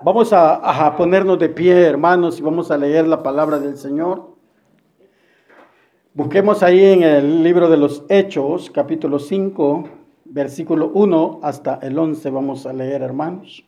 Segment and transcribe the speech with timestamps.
[0.00, 4.28] Vamos a, a, ponernos de pie, hermanos, y vamos a leer la palabra del Señor.
[6.14, 9.88] Busquemos ahí en el libro de los Hechos, capítulo 5,
[10.26, 12.30] versículo 1 hasta el 11.
[12.30, 13.64] Vamos a leer, hermanos.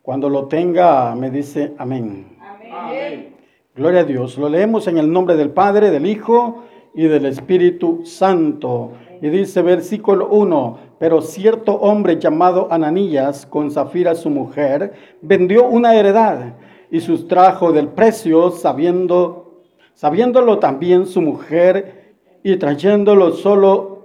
[0.00, 2.38] Cuando lo tenga, me dice amén.
[2.40, 3.36] amén.
[3.74, 4.38] Gloria a Dios.
[4.38, 8.92] Lo leemos en el nombre del Padre, del Hijo y del Espíritu Santo.
[9.20, 15.96] Y dice versículo 1, pero cierto hombre llamado Ananías, con Zafira su mujer, vendió una
[15.96, 16.54] heredad
[16.92, 24.02] y sustrajo del precio, sabiendo, sabiéndolo también su mujer, y trayéndolo solo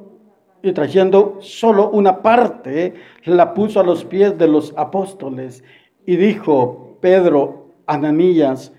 [0.63, 5.63] y trayendo solo una parte, la puso a los pies de los apóstoles.
[6.03, 8.73] Y dijo, Pedro, Ananías,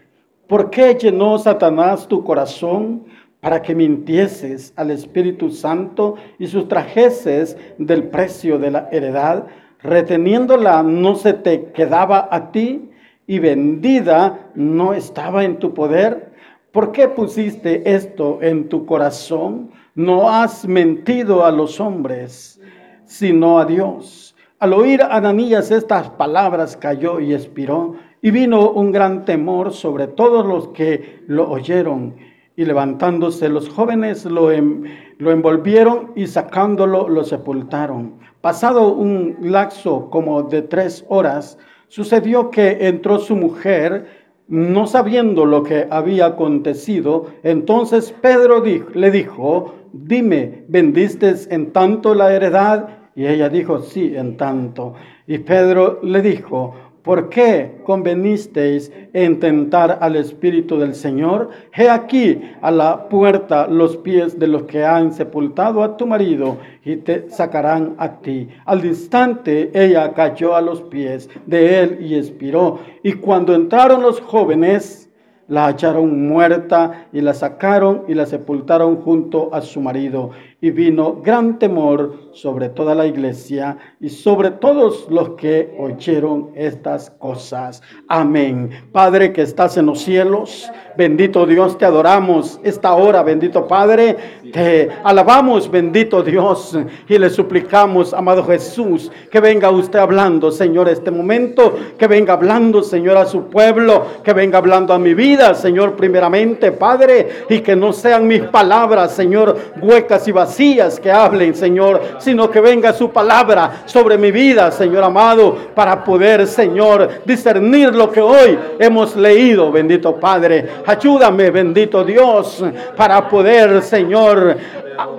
[0.48, 3.04] ¿por qué llenó Satanás tu corazón
[3.40, 9.46] para que mintieses al Espíritu Santo y sustrajeses del precio de la heredad,
[9.82, 12.90] reteniéndola no se te quedaba a ti
[13.26, 16.32] y vendida no estaba en tu poder?
[16.72, 19.70] ¿Por qué pusiste esto en tu corazón?
[19.94, 22.60] No has mentido a los hombres,
[23.04, 24.34] sino a Dios.
[24.58, 30.44] Al oír Ananías estas palabras cayó y expiró, y vino un gran temor sobre todos
[30.44, 32.16] los que lo oyeron
[32.58, 38.18] y levantándose los jóvenes lo, lo envolvieron y sacándolo lo sepultaron.
[38.40, 44.06] Pasado un lapso como de tres horas, sucedió que entró su mujer,
[44.48, 47.26] no sabiendo lo que había acontecido.
[47.44, 48.60] Entonces Pedro
[48.92, 52.88] le dijo, dime, ¿vendiste en tanto la heredad?
[53.14, 54.94] Y ella dijo, sí, en tanto.
[55.28, 56.74] Y Pedro le dijo,
[57.08, 61.48] ¿Por qué convenisteis en tentar al Espíritu del Señor?
[61.74, 66.58] He aquí a la puerta los pies de los que han sepultado a tu marido
[66.84, 68.50] y te sacarán a ti.
[68.66, 72.80] Al instante ella cayó a los pies de él y expiró.
[73.02, 75.07] Y cuando entraron los jóvenes,
[75.48, 80.30] la hallaron muerta y la sacaron y la sepultaron junto a su marido.
[80.60, 87.10] Y vino gran temor sobre toda la iglesia y sobre todos los que oyeron estas
[87.10, 87.82] cosas.
[88.08, 88.70] Amén.
[88.92, 94.16] Padre que estás en los cielos, bendito Dios, te adoramos esta hora, bendito Padre,
[94.52, 96.78] te alabamos, bendito Dios,
[97.08, 102.82] y le suplicamos, amado Jesús, que venga usted hablando, Señor, este momento, que venga hablando,
[102.82, 107.76] Señor, a su pueblo, que venga hablando a mi vida Señor, primeramente, Padre, y que
[107.76, 113.10] no sean mis palabras, Señor, huecas y vacías que hablen, Señor, sino que venga su
[113.10, 119.70] palabra sobre mi vida, Señor amado, para poder, Señor, discernir lo que hoy hemos leído,
[119.70, 120.66] bendito Padre.
[120.86, 122.64] Ayúdame, bendito Dios,
[122.96, 124.37] para poder, Señor,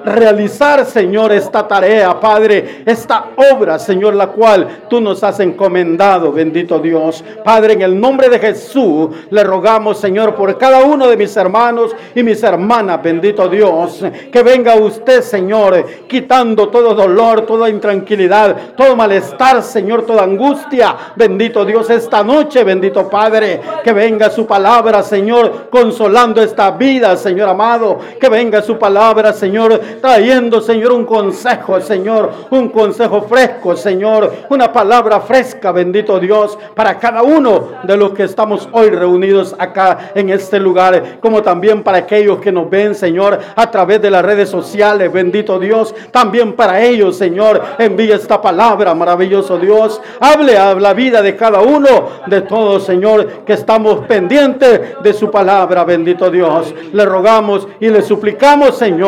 [0.06, 6.80] realizar, Señor, esta tarea, Padre, esta obra, Señor, la cual tú nos has encomendado, bendito
[6.80, 7.24] Dios.
[7.44, 11.96] Padre, en el nombre de Jesús, le rogamos, Señor, por cada uno de mis hermanos
[12.14, 18.96] y mis hermanas, bendito Dios, que venga usted, Señor, quitando todo dolor, toda intranquilidad, todo
[18.96, 25.70] malestar, Señor, toda angustia, bendito Dios, esta noche, bendito Padre, que venga su palabra, Señor,
[25.70, 29.00] consolando esta vida, Señor amado, que venga su palabra,
[29.34, 36.58] Señor, trayendo, Señor, un consejo, Señor, un consejo fresco, Señor, una palabra fresca, bendito Dios,
[36.76, 41.82] para cada uno de los que estamos hoy reunidos acá en este lugar, como también
[41.82, 46.54] para aquellos que nos ven, Señor, a través de las redes sociales, bendito Dios, también
[46.54, 51.90] para ellos, Señor, envía esta palabra, maravilloso Dios, hable a la vida de cada uno,
[52.28, 56.74] de todos, Señor, que estamos pendientes de su palabra, bendito Dios.
[56.94, 58.99] Le rogamos y le suplicamos, Señor,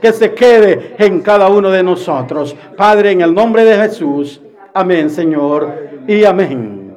[0.00, 2.54] que se quede en cada uno de nosotros.
[2.76, 4.40] Padre, en el nombre de Jesús.
[4.74, 5.88] Amén, Señor.
[6.06, 6.96] Y amén.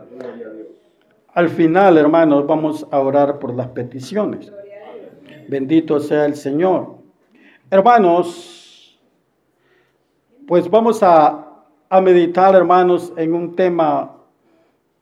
[1.34, 4.52] Al final, hermanos, vamos a orar por las peticiones.
[5.48, 6.96] Bendito sea el Señor.
[7.70, 9.00] Hermanos,
[10.46, 11.48] pues vamos a,
[11.90, 14.18] a meditar, hermanos, en un tema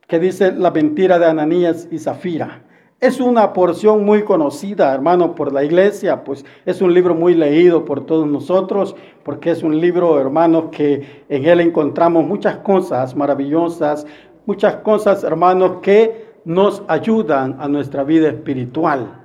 [0.08, 2.64] que dice la mentira de Ananías y Zafira.
[3.02, 7.86] Es una porción muy conocida, hermano, por la iglesia, pues es un libro muy leído
[7.86, 8.94] por todos nosotros,
[9.24, 14.06] porque es un libro, hermano, que en él encontramos muchas cosas maravillosas,
[14.46, 19.22] muchas cosas, hermanos, que nos ayudan a nuestra vida espiritual.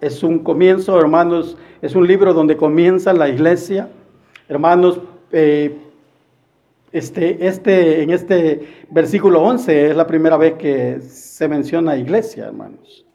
[0.00, 3.88] Es un comienzo, hermanos, es un libro donde comienza la iglesia.
[4.48, 5.00] Hermanos,
[5.32, 5.76] eh,
[6.92, 13.05] este, este, en este versículo 11 es la primera vez que se menciona iglesia, hermanos.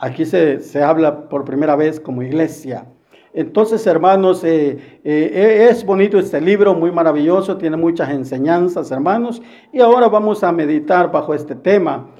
[0.00, 2.86] Aquí se, habla por primera vez como iglesia.
[3.34, 9.42] Entonces, hermanos, eh, eh, es bonito este libro, muy maravilloso, tiene muchas enseñanzas, hermanos.
[9.72, 12.10] Y ahora vamos a meditar bajo este tema,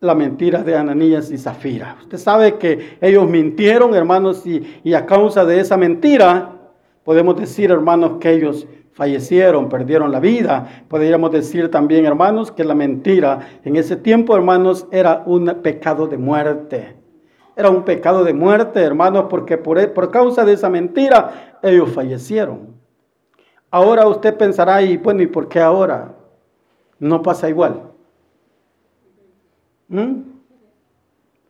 [0.00, 1.96] la mentira de Ananías y Zafira.
[2.02, 6.56] Usted sabe que ellos mintieron, hermanos, y, y a causa de esa mentira,
[7.04, 10.84] podemos decir, hermanos, que ellos fallecieron, perdieron la vida.
[10.88, 16.18] Podríamos decir también, hermanos, que la mentira en ese tiempo, hermanos, era un pecado de
[16.18, 16.98] muerte.
[17.58, 21.90] Era un pecado de muerte, hermanos, porque por, e, por causa de esa mentira ellos
[21.90, 22.68] fallecieron.
[23.68, 26.14] Ahora usted pensará, y bueno, ¿y por qué ahora
[27.00, 27.82] no pasa igual?
[29.88, 30.20] ¿Mm?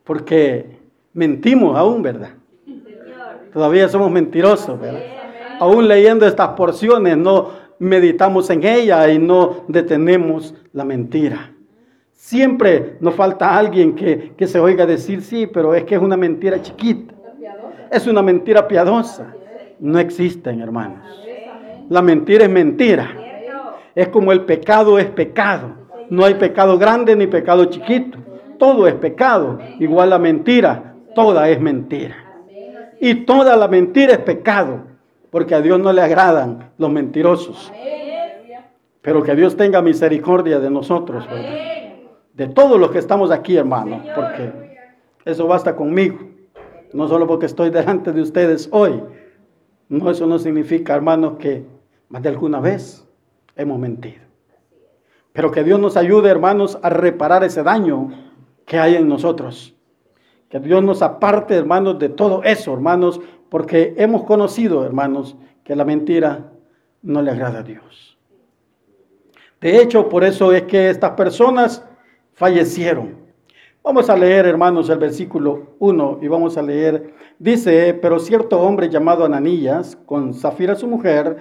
[0.03, 0.79] Porque
[1.13, 2.31] mentimos aún, ¿verdad?
[3.53, 5.03] Todavía somos mentirosos, ¿verdad?
[5.59, 11.53] Aún leyendo estas porciones no meditamos en ella y no detenemos la mentira.
[12.19, 16.61] Siempre nos falta alguien que, se oiga decir, sí, pero es que es una mentira
[16.61, 17.13] chiquita.
[17.89, 19.33] Es una mentira piadosa.
[19.79, 20.99] No existen, hermanos.
[21.87, 23.09] La mentira es mentira.
[23.95, 25.69] Es como el pecado es pecado.
[26.09, 28.19] No hay pecado grande ni pecado chiquito.
[28.59, 29.57] Todo es pecado.
[29.79, 32.17] Igual la mentira, toda es mentira.
[32.99, 34.81] Y toda la mentira es pecado.
[35.31, 37.71] Porque a Dios no le agradan los mentirosos.
[39.01, 41.25] Pero que Dios tenga misericordia de nosotros.
[42.39, 44.53] De todos los que estamos aquí, hermano, porque
[45.25, 46.19] eso basta conmigo.
[46.93, 49.03] No solo porque estoy delante de ustedes hoy.
[49.89, 51.65] No, eso no significa, hermanos, que
[52.07, 53.05] más de alguna vez
[53.57, 54.21] hemos mentido.
[55.33, 58.09] Pero que Dios nos ayude, hermanos, a reparar ese daño
[58.65, 59.75] que hay en nosotros.
[60.47, 63.19] Que Dios nos aparte, hermanos, de todo eso, hermanos,
[63.49, 66.53] porque hemos conocido, hermanos, que la mentira
[67.01, 68.17] no le agrada a Dios.
[69.59, 71.85] De hecho, por eso es que estas personas
[72.39, 73.17] fallecieron.
[73.83, 77.13] Vamos a leer, hermanos, el versículo 1 y vamos a leer.
[77.37, 81.37] Dice, pero cierto hombre llamado Ananías, con Zafira su mujer,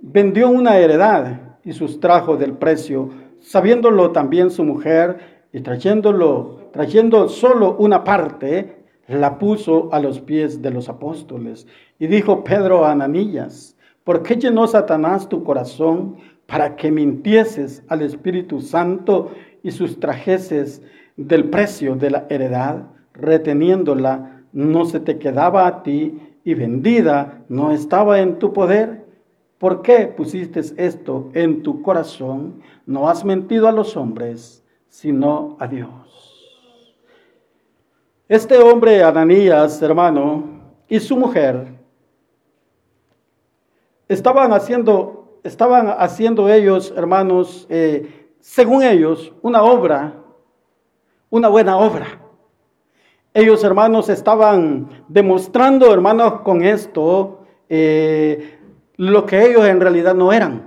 [0.00, 3.10] vendió una heredad y sustrajo del precio,
[3.40, 10.62] sabiéndolo también su mujer, y trayéndolo, trayendo solo una parte, la puso a los pies
[10.62, 11.66] de los apóstoles.
[11.98, 16.16] Y dijo Pedro a Ananías, ¿por qué llenó Satanás tu corazón
[16.48, 19.30] para que mintieses al Espíritu Santo
[19.62, 20.82] y sustrajeses
[21.16, 27.72] del precio de la heredad, reteniéndola, no se te quedaba a ti y vendida no
[27.72, 29.04] estaba en tu poder.
[29.58, 32.60] ¿Por qué pusiste esto en tu corazón?
[32.86, 35.90] No has mentido a los hombres, sino a Dios.
[38.28, 40.44] Este hombre, Ananías, hermano,
[40.88, 41.66] y su mujer,
[44.08, 50.14] estaban haciendo, estaban haciendo ellos, hermanos, eh, según ellos, una obra,
[51.30, 52.20] una buena obra.
[53.34, 58.58] Ellos, hermanos, estaban demostrando, hermanos, con esto eh,
[58.96, 60.66] lo que ellos en realidad no eran.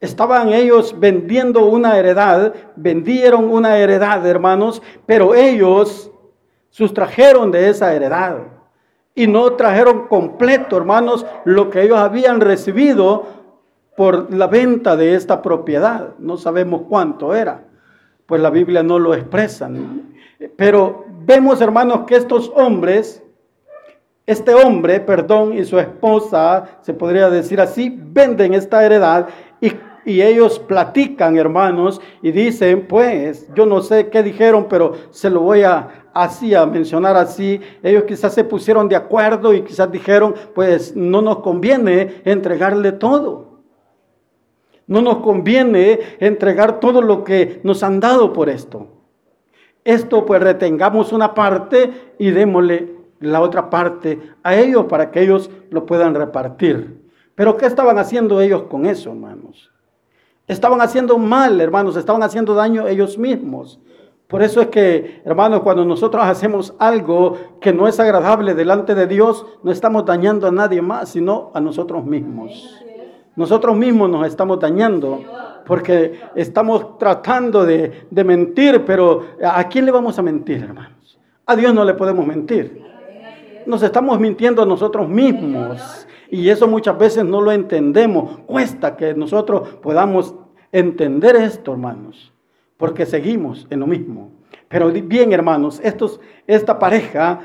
[0.00, 6.12] Estaban ellos vendiendo una heredad, vendieron una heredad, hermanos, pero ellos
[6.70, 8.38] sustrajeron de esa heredad
[9.14, 13.37] y no trajeron completo, hermanos, lo que ellos habían recibido
[13.98, 16.10] por la venta de esta propiedad.
[16.20, 17.64] No sabemos cuánto era,
[18.26, 19.68] pues la Biblia no lo expresa.
[20.54, 23.24] Pero vemos, hermanos, que estos hombres,
[24.24, 29.26] este hombre, perdón, y su esposa, se podría decir así, venden esta heredad
[29.60, 29.72] y,
[30.04, 35.40] y ellos platican, hermanos, y dicen, pues, yo no sé qué dijeron, pero se lo
[35.40, 40.36] voy a así, a mencionar así, ellos quizás se pusieron de acuerdo y quizás dijeron,
[40.54, 43.47] pues no nos conviene entregarle todo.
[44.88, 48.88] No nos conviene entregar todo lo que nos han dado por esto.
[49.84, 55.50] Esto pues retengamos una parte y démosle la otra parte a ellos para que ellos
[55.70, 57.02] lo puedan repartir.
[57.34, 59.70] Pero ¿qué estaban haciendo ellos con eso, hermanos?
[60.46, 63.80] Estaban haciendo mal, hermanos, estaban haciendo daño ellos mismos.
[64.26, 69.06] Por eso es que, hermanos, cuando nosotros hacemos algo que no es agradable delante de
[69.06, 72.84] Dios, no estamos dañando a nadie más, sino a nosotros mismos.
[73.38, 75.22] Nosotros mismos nos estamos dañando
[75.64, 81.20] porque estamos tratando de, mentir, pero ¿a quién le vamos a mentir, hermanos?
[81.46, 82.82] A Dios no le podemos mentir.
[83.64, 88.40] Nos estamos mintiendo a nosotros mismos y eso muchas veces no lo entendemos.
[88.44, 90.34] Cuesta que nosotros podamos
[90.72, 92.32] entender esto, hermanos,
[92.76, 94.32] porque seguimos en lo mismo.
[94.66, 97.38] Pero bien, hermanos, estos, esta pareja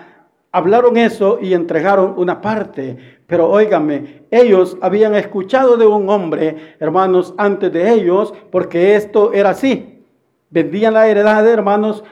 [0.52, 3.20] hablaron eso y entregaron una parte.
[3.34, 9.50] Pero óigame, ellos habían escuchado de un hombre, hermanos, antes de ellos, porque esto era
[9.50, 10.06] así.
[10.52, 12.04] Vendían la heredad, hermanos,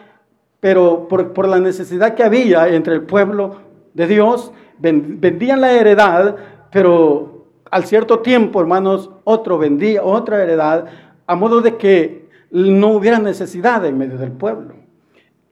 [0.60, 3.58] pero por, por la necesidad que había entre el pueblo
[3.94, 6.38] de Dios, vendían la heredad,
[6.72, 10.86] pero al cierto tiempo, hermanos, otro vendía otra heredad,
[11.28, 14.74] a modo de que no hubiera necesidad en medio del pueblo.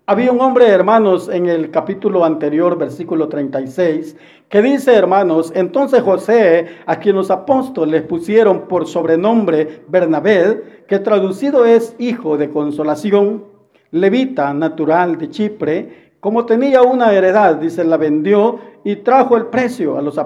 [0.10, 4.18] Había un hombre, hermanos, en el capítulo anterior, versículo 36,
[4.50, 11.64] que dice, hermanos, entonces José, a quien los apóstoles pusieron por sobrenombre Bernabé, que traducido
[11.64, 13.44] es hijo de consolación,
[13.92, 19.96] levita natural de Chipre, como tenía una heredad, dice, la vendió y trajo el precio
[19.96, 20.20] a los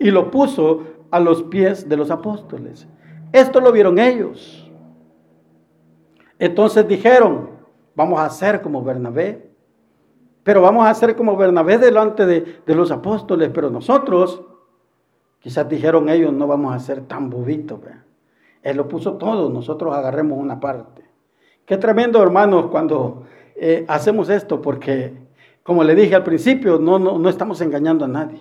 [0.00, 0.82] y lo puso
[1.12, 2.88] a los pies de los apóstoles.
[3.30, 4.68] Esto lo vieron ellos.
[6.40, 7.59] Entonces dijeron,
[8.00, 9.50] vamos a hacer como Bernabé,
[10.42, 14.40] pero vamos a hacer como Bernabé delante de, los apóstoles, pero nosotros,
[15.38, 17.78] quizás dijeron ellos, no vamos a ser tan bobitos.
[18.62, 21.04] Él lo puso todo, nosotros agarremos una parte.
[21.66, 25.12] Qué tremendo, hermanos, cuando eh, hacemos esto, porque,
[25.62, 28.40] como le dije al principio, no estamos engañando a nadie.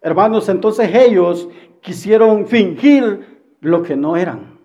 [0.00, 1.48] Hermanos, entonces ellos
[1.80, 4.58] quisieron fingir lo que no eran.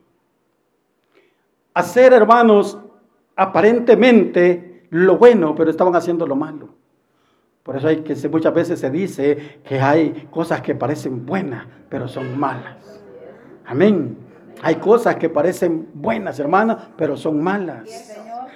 [1.76, 2.80] Hacer, hermanos,
[3.38, 6.70] aparentemente lo bueno, pero estaban haciendo lo malo.
[7.64, 12.08] Por eso hay que muchas veces se dice que hay cosas que parecen buenas, pero
[12.08, 13.02] son malas.
[13.66, 14.18] Amén.
[14.62, 17.84] Hay cosas que parecen buenas, hermanas, pero son malas.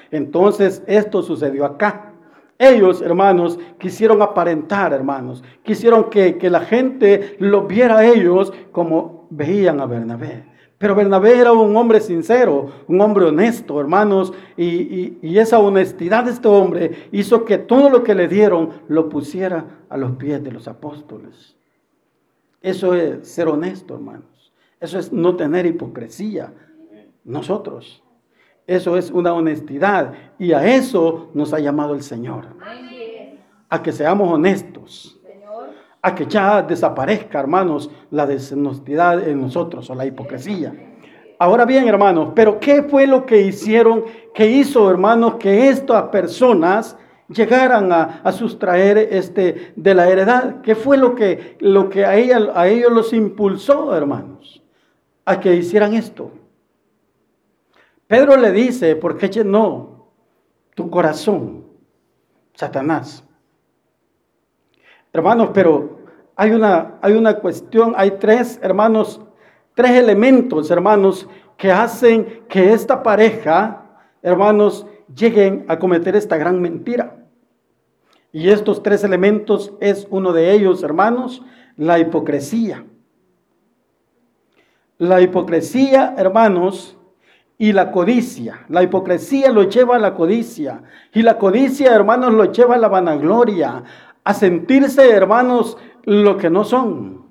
[0.09, 2.13] Entonces, esto sucedió acá.
[2.57, 5.43] Ellos, hermanos, quisieron aparentar, hermanos.
[5.63, 10.50] Quisieron que, que la gente lo viera a ellos como veían a Bernabé.
[10.81, 16.47] Pero Bernabé era un hombre sincero, un hombre honesto, hermanos, y, esa honestidad de este
[16.47, 20.67] hombre hizo que todo lo que le dieron lo pusiera a los pies de los
[20.67, 21.55] apóstoles.
[22.63, 24.51] Eso es ser honesto, hermanos.
[24.79, 26.51] Eso es no tener hipocresía.
[27.25, 28.01] Nosotros.
[28.65, 30.13] Eso es una honestidad.
[30.39, 32.47] Y a eso nos ha llamado el Señor.
[33.69, 35.20] A que seamos honestos
[36.01, 40.73] a que ya desaparezca, hermanos, la deshonestidad en nosotros o la hipocresía.
[41.37, 46.97] Ahora bien, hermanos, pero ¿qué fue lo que hicieron, que hizo, hermanos, que estas personas
[47.27, 50.61] llegaran a, sustraer este, de la heredad?
[50.61, 54.63] ¿Qué fue lo que, lo que a, ella, a ellos los impulsó, hermanos,
[55.25, 56.31] a que hicieran esto?
[58.07, 60.09] Pedro le dice, ¿por qué llenó
[60.75, 61.65] tu corazón,
[62.53, 63.23] Satanás?
[65.13, 65.99] Hermanos, pero
[66.35, 69.21] hay una, hay una cuestión, hay tres, hermanos,
[69.75, 71.27] tres elementos, hermanos,
[71.57, 73.83] que hacen que esta pareja,
[74.21, 77.17] hermanos, lleguen a cometer esta gran mentira.
[78.31, 81.43] Y estos tres elementos es uno de ellos, hermanos,
[81.75, 82.85] la hipocresía.
[84.97, 86.97] La hipocresía, hermanos,
[87.57, 88.65] y la codicia.
[88.69, 90.81] La hipocresía lo lleva a la codicia.
[91.13, 93.83] Y la codicia, hermanos, lo lleva a la vanagloria,
[94.23, 97.25] a sentirse, hermanos, lo que no son.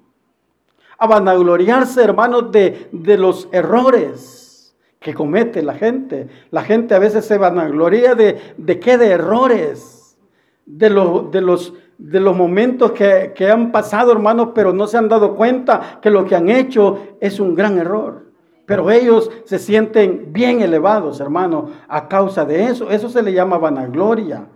[0.98, 6.28] A vanagloriarse, hermanos, de, de los errores que comete la gente.
[6.50, 10.18] La gente a veces se vanagloria de, de qué, de errores,
[10.66, 10.88] de,
[11.30, 15.34] de, los, de los momentos que, que han pasado, hermanos, pero no se han dado
[15.34, 18.26] cuenta que lo que han hecho es un gran error.
[18.66, 22.90] Pero ellos se sienten bien elevados, hermanos, a causa de eso.
[22.90, 24.46] Eso se le llama vanagloria.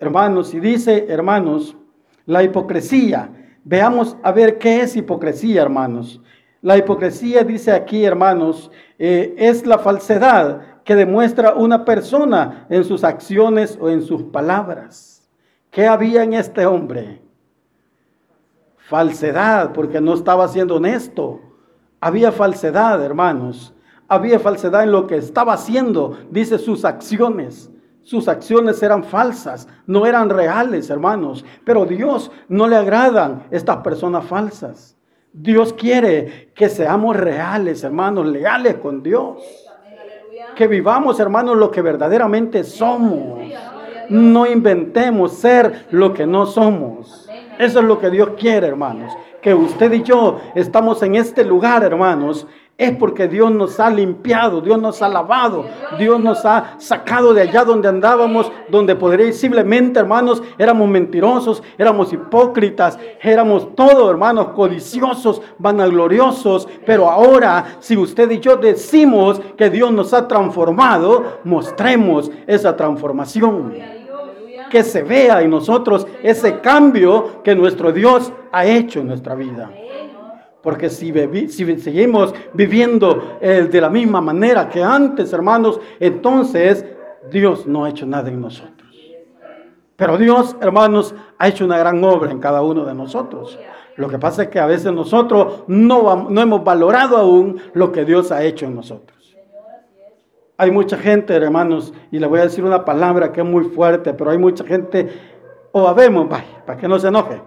[0.00, 1.76] Hermanos, y dice, hermanos,
[2.24, 3.30] la hipocresía.
[3.64, 6.20] Veamos a ver qué es hipocresía, hermanos.
[6.62, 13.04] La hipocresía, dice aquí, hermanos, eh, es la falsedad que demuestra una persona en sus
[13.04, 15.28] acciones o en sus palabras.
[15.70, 17.20] ¿Qué había en este hombre?
[18.76, 21.40] Falsedad, porque no estaba siendo honesto.
[22.00, 23.74] Había falsedad, hermanos.
[24.08, 27.70] Había falsedad en lo que estaba haciendo, dice sus acciones.
[28.08, 31.44] Sus acciones eran falsas, no eran reales, hermanos.
[31.62, 34.96] Pero Dios no le agradan estas personas falsas.
[35.30, 39.42] Dios quiere que seamos reales, hermanos, leales con Dios.
[40.56, 43.40] Que vivamos, hermanos, lo que verdaderamente somos.
[44.08, 47.28] No inventemos ser lo que no somos.
[47.58, 49.12] Eso es lo que Dios quiere, hermanos.
[49.42, 52.46] Que usted y yo estamos en este lugar, hermanos,
[52.78, 55.64] es porque Dios nos ha limpiado, Dios nos ha lavado,
[55.98, 62.96] Dios nos ha sacado de allá donde andábamos, donde posiblemente, hermanos, éramos mentirosos, éramos hipócritas,
[63.20, 66.68] éramos todos, hermanos, codiciosos, vanagloriosos.
[66.86, 73.74] Pero ahora, si usted y yo decimos que Dios nos ha transformado, mostremos esa transformación.
[74.70, 79.68] Que se vea en nosotros ese cambio que nuestro Dios ha hecho en nuestra vida.
[80.68, 81.10] Porque si,
[81.78, 86.84] seguimos viviendo eh, de la misma manera que antes, hermanos, entonces
[87.30, 88.94] Dios no ha hecho nada en nosotros.
[89.96, 93.58] Pero Dios, hermanos, ha hecho una gran obra en cada uno de nosotros.
[93.96, 98.30] Lo que pasa es que a veces nosotros no, hemos valorado aún lo que Dios
[98.30, 99.38] ha hecho en nosotros.
[100.58, 104.12] Hay mucha gente, hermanos, y le voy a decir una palabra que es muy fuerte,
[104.12, 105.08] pero hay mucha gente,
[105.72, 106.28] o habemos,
[106.66, 107.40] para que no se enoje,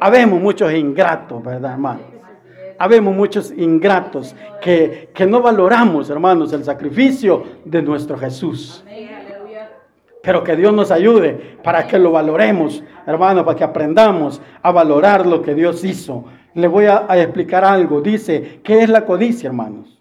[0.00, 2.15] habemos muchos ingratos, ¿verdad, hermano?
[2.78, 8.84] Habemos muchos ingratos que, que no valoramos, hermanos, el sacrificio de nuestro Jesús.
[10.22, 15.24] Pero que Dios nos ayude para que lo valoremos, hermano, para que aprendamos a valorar
[15.24, 16.24] lo que Dios hizo.
[16.54, 18.00] Le voy a, a explicar algo.
[18.00, 19.96] Dice, ¿qué es la codicia, hermanos?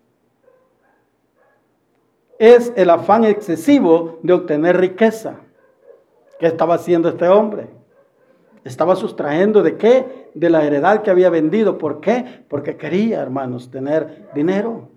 [2.37, 5.37] es el afán excesivo de obtener riqueza.
[6.39, 7.67] ¿Qué estaba haciendo este hombre?
[8.63, 10.24] Estaba sustrayendo de qué?
[10.35, 11.79] De la heredad que había vendido.
[11.79, 12.43] ¿Por qué?
[12.47, 14.89] Porque quería, hermanos, tener dinero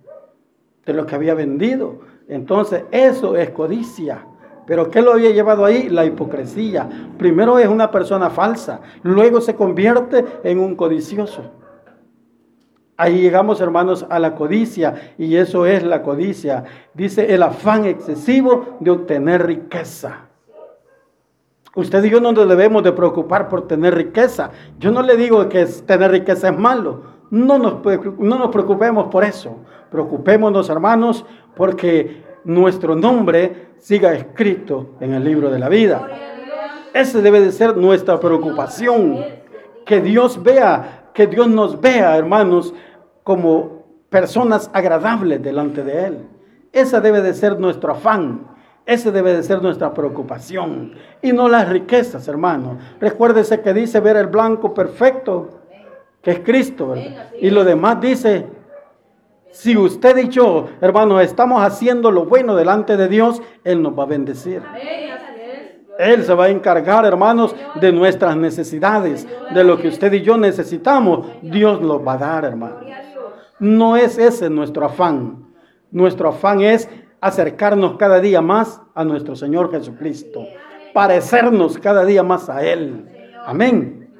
[0.84, 2.00] de lo que había vendido.
[2.28, 4.26] Entonces, eso es codicia.
[4.68, 5.88] Pero ¿qué lo había llevado ahí?
[5.88, 6.86] La hipocresía.
[7.16, 11.52] Primero es una persona falsa, luego se convierte en un codicioso.
[12.98, 16.64] Ahí llegamos, hermanos, a la codicia, y eso es la codicia.
[16.92, 20.27] Dice el afán excesivo de obtener riqueza.
[21.74, 24.50] Usted y yo no nos debemos de preocupar por tener riqueza.
[24.78, 27.02] Yo no le digo que tener riqueza es malo.
[27.30, 27.84] No nos,
[28.18, 29.56] no nos preocupemos por eso.
[29.90, 36.08] Preocupémonos, hermanos, porque nuestro nombre siga escrito en el libro de la vida.
[36.94, 39.24] Esa debe de ser nuestra preocupación.
[39.84, 42.74] Que Dios vea, que Dios nos vea, hermanos,
[43.22, 46.18] como personas agradables delante de Él.
[46.72, 48.46] Esa debe de ser nuestro afán.
[48.88, 50.94] Esa debe de ser nuestra preocupación.
[51.20, 52.78] Y no las riquezas, hermano.
[52.98, 55.60] Recuérdese que dice ver el blanco perfecto,
[56.22, 56.94] que es Cristo.
[57.38, 58.46] Y lo demás dice,
[59.50, 64.04] si usted y yo, hermano, estamos haciendo lo bueno delante de Dios, Él nos va
[64.04, 64.62] a bendecir.
[65.98, 70.38] Él se va a encargar, hermanos, de nuestras necesidades, de lo que usted y yo
[70.38, 71.26] necesitamos.
[71.42, 72.80] Dios nos va a dar, hermano.
[73.58, 75.44] No es ese nuestro afán.
[75.90, 76.88] Nuestro afán es
[77.20, 80.44] acercarnos cada día más a nuestro Señor Jesucristo,
[80.92, 83.06] parecernos cada día más a Él.
[83.44, 84.10] Amén.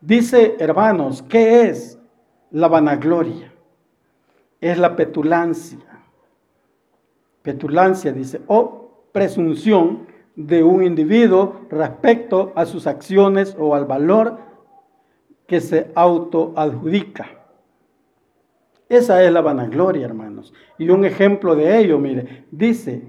[0.00, 1.98] Dice, hermanos, ¿qué es
[2.50, 3.52] la vanagloria?
[4.60, 5.78] Es la petulancia.
[7.42, 14.38] Petulancia, dice, o presunción de un individuo respecto a sus acciones o al valor
[15.46, 17.39] que se autoadjudica.
[18.90, 20.52] Esa es la vanagloria, hermanos.
[20.76, 23.04] Y un ejemplo de ello, mire, dice,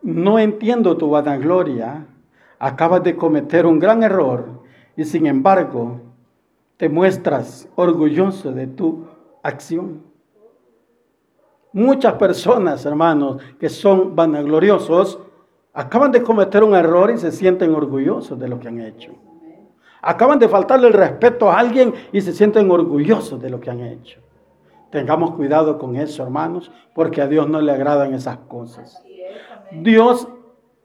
[0.00, 2.06] no entiendo tu vanagloria,
[2.58, 4.62] acabas de cometer un gran error
[4.96, 6.00] y sin embargo
[6.78, 9.04] te muestras orgulloso de tu
[9.42, 10.00] acción.
[11.74, 15.18] Muchas personas, hermanos, que son vanagloriosos,
[15.74, 19.12] acaban de cometer un error y se sienten orgullosos de lo que han hecho.
[20.00, 23.80] Acaban de faltarle el respeto a alguien y se sienten orgullosos de lo que han
[23.80, 24.23] hecho.
[24.94, 29.02] Tengamos cuidado con eso, hermanos, porque a Dios no le agradan esas cosas.
[29.72, 30.28] Dios,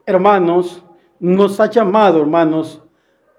[0.03, 0.83] hermanos,
[1.19, 2.81] nos ha llamado, hermanos,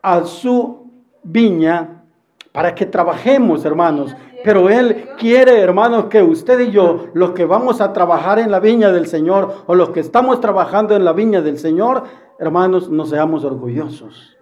[0.01, 0.89] a su
[1.25, 2.05] viña
[2.53, 4.15] para que trabajemos, hermanos.
[4.45, 8.61] Pero Él quiere, hermanos, que usted y yo, los que vamos a trabajar en la
[8.61, 12.05] viña del Señor o los que estamos trabajando en la viña del Señor,
[12.39, 14.37] hermanos, no seamos orgullosos.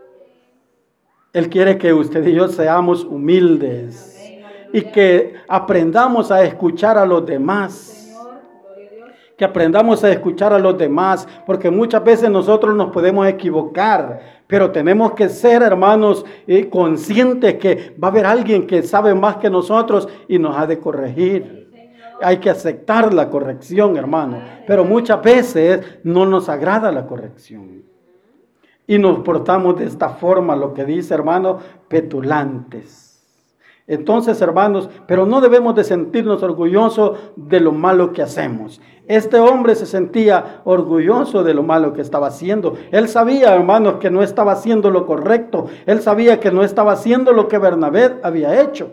[1.32, 4.07] Él quiere que usted y yo seamos humildes
[4.72, 7.94] y que aprendamos a escuchar a los demás.
[9.36, 14.72] Que aprendamos a escuchar a los demás, porque muchas veces nosotros nos podemos equivocar, pero
[14.72, 19.48] tenemos que ser, hermanos, eh, conscientes que va a haber alguien que sabe más que
[19.48, 21.68] nosotros y nos ha de corregir.
[22.20, 27.84] Hay que aceptar la corrección, hermano, pero muchas veces no nos agrada la corrección.
[28.88, 33.07] Y nos portamos de esta forma, lo que dice, hermano, petulantes
[33.88, 38.82] entonces, hermanos, pero no debemos de sentirnos orgullosos de lo malo que hacemos.
[39.06, 42.74] Este hombre se sentía orgulloso de lo malo que estaba haciendo.
[42.92, 45.68] Él sabía, hermanos, que no estaba haciendo lo correcto.
[45.86, 48.90] Él sabía que no estaba haciendo lo que Bernabé había hecho.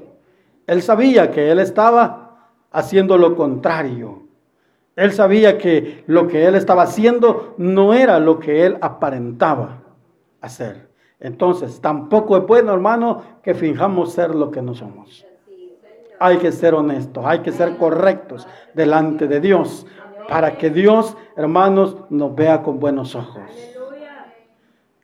[0.66, 2.38] Él sabía que él estaba
[2.72, 4.24] haciendo lo contrario.
[4.96, 9.82] Él sabía que lo que él estaba haciendo no era lo que él aparentaba
[10.40, 10.95] hacer.
[11.20, 15.26] Entonces, tampoco es bueno, hermano, que finjamos ser lo que no somos.
[16.20, 19.86] Hay que ser honestos, hay que ser correctos delante de Dios
[20.28, 23.44] para que Dios, hermanos, nos vea con buenos ojos.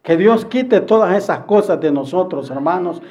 [0.03, 3.01] Que Dios quite todas esas cosas de nosotros, hermanos.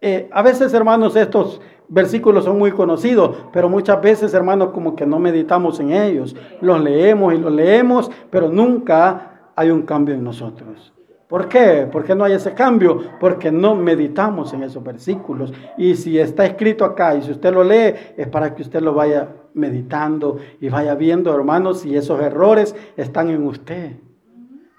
[0.00, 5.04] Eh, a veces, hermanos, estos versículos son muy conocidos, pero muchas veces, hermanos, como que
[5.04, 6.36] no meditamos en ellos.
[6.60, 10.92] Los leemos y los leemos, pero nunca hay un cambio en nosotros.
[11.32, 11.88] ¿Por qué?
[11.90, 13.04] ¿Por qué no hay ese cambio?
[13.18, 15.50] Porque no meditamos en esos versículos.
[15.78, 18.92] Y si está escrito acá y si usted lo lee, es para que usted lo
[18.92, 23.92] vaya meditando y vaya viendo, hermanos, si esos errores están en usted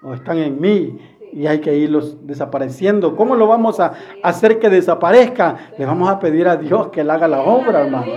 [0.00, 0.96] o están en mí
[1.32, 3.16] y hay que irlos desapareciendo.
[3.16, 5.56] ¿Cómo lo vamos a hacer que desaparezca?
[5.76, 8.14] Le vamos a pedir a Dios que Él haga la obra, hermanos.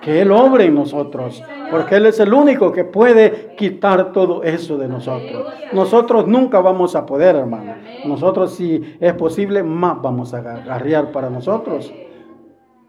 [0.00, 1.42] Que Él obre en nosotros.
[1.70, 5.46] Porque Él es el único que puede quitar todo eso de nosotros.
[5.72, 7.74] Nosotros nunca vamos a poder, hermano.
[8.04, 11.92] Nosotros, si es posible, más vamos a agarrear para nosotros.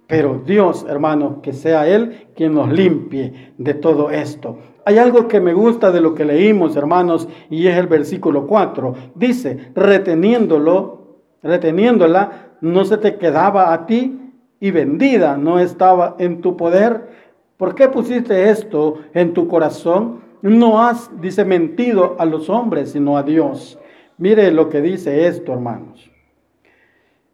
[0.07, 4.57] Pero Dios, hermano, que sea Él quien nos limpie de todo esto.
[4.85, 8.93] Hay algo que me gusta de lo que leímos, hermanos, y es el versículo 4.
[9.15, 14.26] Dice, reteniéndolo, reteniéndola, no se te quedaba a ti
[14.59, 17.09] y vendida no estaba en tu poder.
[17.57, 20.21] ¿Por qué pusiste esto en tu corazón?
[20.41, 23.79] No has, dice, mentido a los hombres, sino a Dios.
[24.17, 26.09] Mire lo que dice esto, hermanos.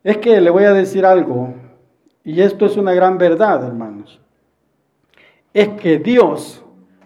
[0.04, 1.54] Es que le voy a decir algo,
[2.24, 4.20] y esto es una gran verdad, hermanos.
[5.54, 6.64] Es que Dios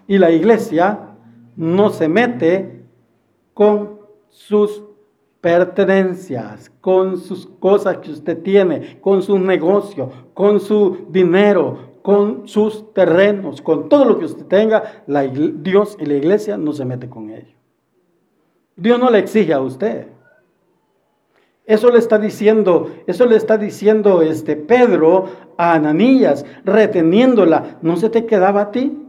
[0.07, 0.99] y la iglesia
[1.55, 2.85] no se mete
[3.53, 3.99] con
[4.29, 4.83] sus
[5.41, 12.93] pertenencias, con sus cosas que usted tiene, con sus negocios, con su dinero, con sus
[12.93, 17.29] terrenos, con todo lo que usted tenga, Dios y la iglesia no se mete con
[17.29, 17.55] ello.
[18.75, 20.07] Dios no le exige a usted.
[21.65, 25.25] Eso le está diciendo, eso le está diciendo este Pedro
[25.57, 29.06] a Ananías, reteniéndola, ¿no se te quedaba a ti?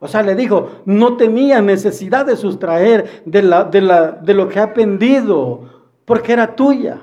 [0.00, 4.48] O sea, le dijo, no tenía necesidad de sustraer de, la, de, la, de lo
[4.48, 5.60] que ha aprendido,
[6.06, 6.98] porque era tuya.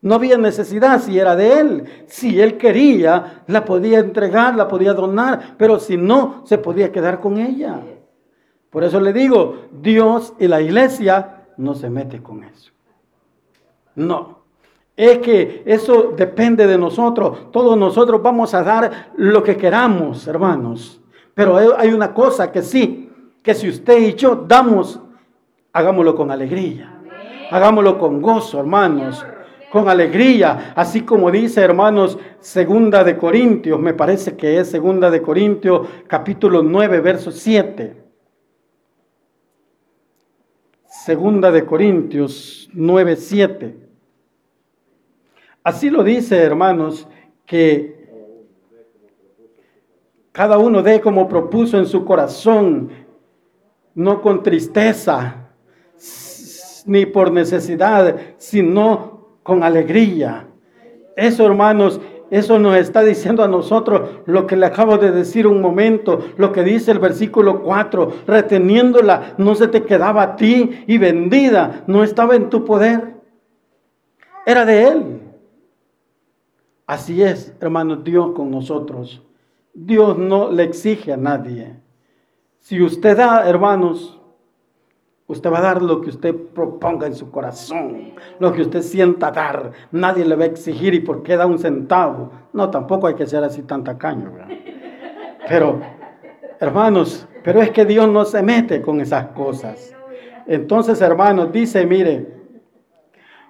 [0.00, 1.84] No había necesidad si era de él.
[2.06, 7.20] Si él quería, la podía entregar, la podía donar, pero si no, se podía quedar
[7.20, 7.80] con ella.
[8.70, 12.72] Por eso le digo, Dios y la iglesia no se mete con eso.
[13.94, 14.44] No.
[14.96, 17.50] Es que eso depende de nosotros.
[17.52, 21.00] Todos nosotros vamos a dar lo que queramos, hermanos.
[21.34, 23.10] Pero hay una cosa que sí,
[23.42, 25.00] que si usted y yo damos,
[25.72, 27.00] hagámoslo con alegría.
[27.50, 29.24] Hagámoslo con gozo, hermanos.
[29.70, 35.20] Con alegría, así como dice, hermanos, segunda de Corintios, me parece que es segunda de
[35.20, 38.04] Corintios, capítulo 9, verso 7.
[40.86, 43.76] Segunda de Corintios 9, 7.
[45.64, 47.08] Así lo dice, hermanos,
[47.44, 47.93] que
[50.34, 52.90] cada uno dé como propuso en su corazón,
[53.94, 55.46] no con tristeza,
[56.86, 60.48] ni por necesidad, sino con alegría.
[61.14, 62.00] Eso, hermanos,
[62.32, 66.50] eso nos está diciendo a nosotros lo que le acabo de decir un momento, lo
[66.50, 72.02] que dice el versículo 4, reteniéndola, no se te quedaba a ti y vendida, no
[72.02, 73.14] estaba en tu poder,
[74.44, 75.20] era de Él.
[76.88, 79.22] Así es, hermanos, Dios con nosotros.
[79.74, 81.76] Dios no le exige a nadie.
[82.60, 84.20] Si usted da, hermanos,
[85.26, 89.32] usted va a dar lo que usted proponga en su corazón, lo que usted sienta
[89.32, 89.72] dar.
[89.90, 92.30] Nadie le va a exigir y por qué da un centavo.
[92.52, 94.32] No, tampoco hay que ser así tan tacaño.
[95.48, 95.80] Pero,
[96.60, 99.94] hermanos, pero es que Dios no se mete con esas cosas.
[100.46, 102.28] Entonces, hermanos, dice, mire,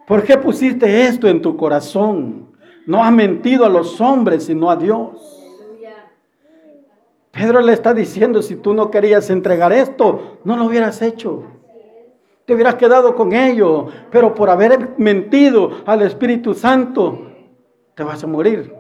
[0.07, 2.49] ¿por qué pusiste esto en tu corazón?
[2.87, 5.34] No has mentido a los hombres, sino a Dios.
[7.35, 11.43] Pedro le está diciendo, si tú no querías entregar esto, no lo hubieras hecho.
[12.47, 17.19] Te hubieras quedado con ello, pero por haber mentido al Espíritu Santo,
[17.95, 18.73] te vas a morir.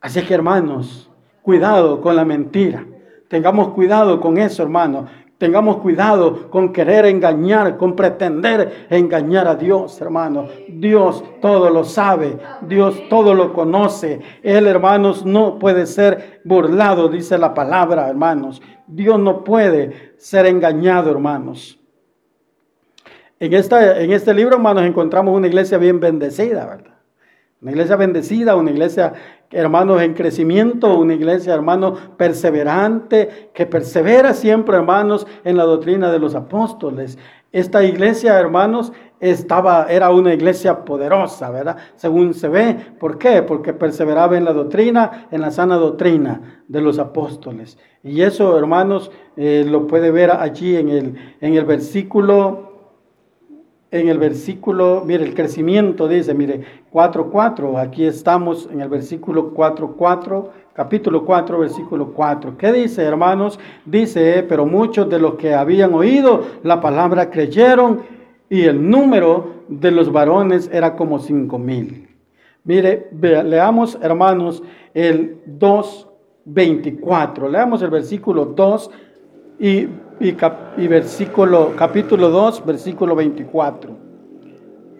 [0.00, 1.10] Así que hermanos,
[1.42, 2.86] cuidado con la mentira.
[3.28, 5.10] Tengamos cuidado con eso, hermanos.
[5.42, 10.46] Tengamos cuidado con querer engañar, con pretender engañar a Dios, hermano.
[10.68, 14.20] Dios todo lo sabe, Dios todo lo conoce.
[14.44, 18.62] Él, hermanos, no puede ser burlado, dice la palabra, hermanos.
[18.86, 21.76] Dios no puede ser engañado, hermanos.
[23.40, 26.91] En, esta, en este libro, hermanos, encontramos una iglesia bien bendecida, ¿verdad?
[27.62, 29.12] Una iglesia bendecida, una iglesia
[29.52, 36.18] hermanos, en crecimiento, una iglesia, hermanos, perseverante, que persevera siempre, hermanos, en la doctrina de
[36.18, 37.18] los apóstoles.
[37.52, 41.76] Esta iglesia, hermanos, estaba, era una iglesia poderosa, ¿verdad?
[41.96, 42.76] Según se ve.
[42.98, 43.42] ¿Por qué?
[43.42, 47.78] Porque perseveraba en la doctrina, en la sana doctrina de los apóstoles.
[48.02, 52.71] Y eso, hermanos, eh, lo puede ver allí en el, en el versículo
[53.92, 60.48] en el versículo, mire, el crecimiento dice, mire, 4.4, aquí estamos en el versículo 4.4,
[60.72, 62.56] capítulo 4, versículo 4.
[62.56, 63.60] ¿Qué dice, hermanos?
[63.84, 68.00] Dice, pero muchos de los que habían oído la palabra creyeron
[68.48, 72.08] y el número de los varones era como cinco mil.
[72.64, 74.62] Mire, leamos hermanos
[74.94, 78.90] el 2.24, leamos el versículo 2
[79.58, 79.86] y,
[80.22, 83.90] y, versículo, capítulo 2, versículo 24.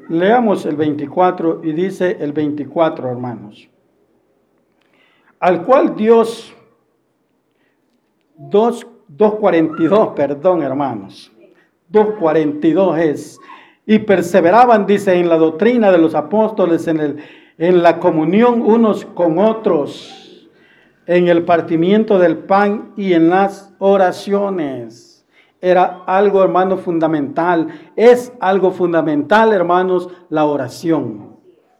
[0.09, 3.69] Leamos el 24 y dice el 24, hermanos.
[5.39, 6.53] Al cual Dios,
[8.37, 11.31] 2.42, perdón, hermanos.
[11.93, 13.39] 2.42 es.
[13.87, 17.17] Y perseveraban, dice, en la doctrina de los apóstoles, en, el,
[17.59, 20.49] en la comunión unos con otros,
[21.07, 25.12] en el partimiento del pan y en las oraciones.
[25.65, 27.69] Era algo, hermano, fundamental.
[27.95, 31.37] Es algo fundamental, hermanos, la oración.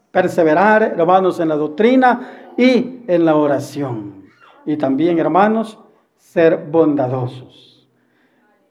[0.09, 4.23] Perseverar, hermanos, en la doctrina y en la oración.
[4.65, 5.77] Y también, hermanos,
[6.15, 7.89] ser bondadosos.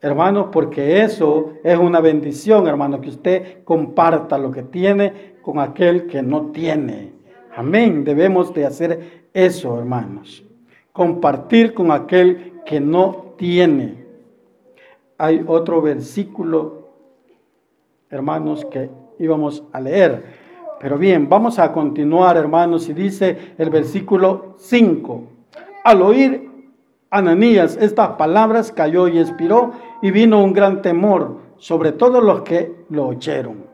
[0.01, 6.07] Hermanos, porque eso es una bendición, hermano, que usted comparta lo que tiene con aquel
[6.07, 7.13] que no tiene.
[7.55, 8.03] Amén.
[8.03, 10.43] Debemos de hacer eso, hermanos.
[10.91, 14.02] Compartir con aquel que no tiene.
[15.17, 16.89] Hay otro versículo,
[18.09, 20.23] hermanos, que íbamos a leer.
[20.79, 25.23] Pero bien, vamos a continuar, hermanos, y dice el versículo 5.
[25.83, 26.49] Al oír
[27.13, 32.73] Ananías estas palabras cayó y expiró y vino un gran temor sobre todos los que
[32.89, 33.65] lo oyeron.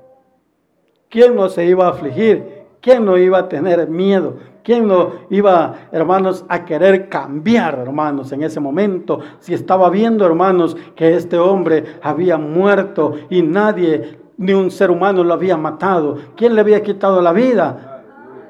[1.07, 2.58] ¿Quién no se iba a afligir?
[2.81, 4.37] ¿Quién no iba a tener miedo?
[4.63, 9.19] ¿Quién no iba, hermanos, a querer cambiar, hermanos, en ese momento?
[9.39, 15.23] Si estaba viendo, hermanos, que este hombre había muerto y nadie, ni un ser humano
[15.23, 16.17] lo había matado.
[16.35, 18.03] ¿Quién le había quitado la vida?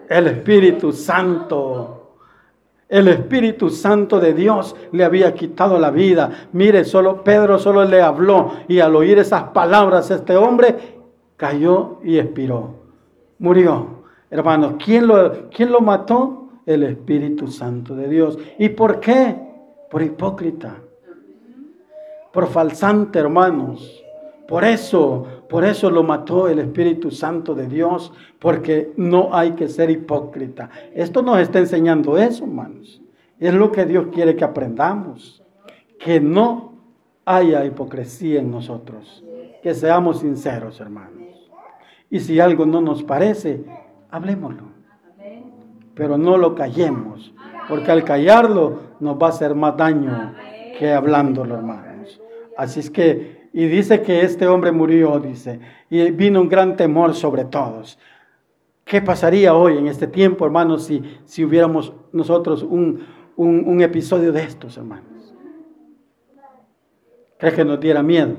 [0.09, 2.15] El Espíritu Santo.
[2.87, 6.47] El Espíritu Santo de Dios le había quitado la vida.
[6.53, 10.75] Mire, solo Pedro solo le habló y al oír esas palabras este hombre
[11.37, 12.75] cayó y expiró.
[13.37, 13.98] Murió.
[14.29, 16.49] Hermanos, ¿quién lo, quién lo mató?
[16.65, 18.37] El Espíritu Santo de Dios.
[18.59, 19.35] ¿Y por qué?
[19.89, 20.75] Por hipócrita.
[22.31, 24.03] Por falsante, hermanos.
[24.47, 29.67] Por eso, por eso lo mató el Espíritu Santo de Dios, porque no hay que
[29.67, 30.69] ser hipócrita.
[30.93, 33.01] Esto nos está enseñando eso, hermanos.
[33.39, 35.43] Es lo que Dios quiere que aprendamos.
[35.99, 36.73] Que no
[37.25, 39.23] haya hipocresía en nosotros.
[39.63, 41.49] Que seamos sinceros, hermanos.
[42.09, 43.63] Y si algo no nos parece,
[44.09, 44.63] hablemoslo.
[45.95, 47.33] Pero no lo callemos,
[47.67, 50.33] porque al callarlo nos va a hacer más daño
[50.77, 52.21] que hablándolo, hermanos.
[52.57, 57.15] Así es que y dice que este hombre murió, dice, y vino un gran temor
[57.15, 57.97] sobre todos.
[58.85, 64.43] ¿Qué pasaría hoy en este tiempo, hermanos, si, si hubiéramos nosotros un, un, episodio de
[64.43, 65.35] estos, hermanos?
[67.37, 68.35] ¿Crees que nos diera miedo?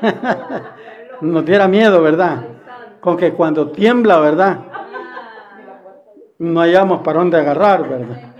[1.20, 2.55] nos diera miedo, ¿verdad?
[3.00, 4.60] Con que cuando tiembla, ¿verdad?
[6.38, 8.34] No hayamos para dónde agarrar, ¿verdad?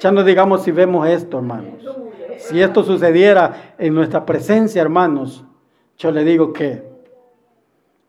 [0.00, 1.84] Ya no digamos si vemos esto, hermanos.
[2.38, 5.44] Si esto sucediera en nuestra presencia, hermanos,
[5.98, 6.82] yo le digo que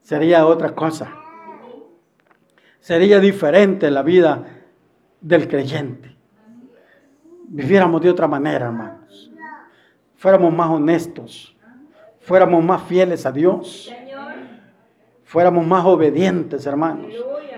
[0.02, 1.14] sería otra cosa.
[2.80, 4.46] Sería diferente la vida
[5.20, 6.16] del creyente.
[7.48, 9.30] Viviéramos de otra manera, hermanos.
[10.16, 11.56] Fuéramos más honestos.
[12.22, 13.92] Fuéramos más fieles a Dios.
[15.32, 17.14] Fuéramos más obedientes, hermanos.